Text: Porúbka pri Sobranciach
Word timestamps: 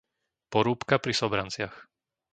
Porúbka 0.51 0.95
pri 1.03 1.13
Sobranciach 1.19 1.75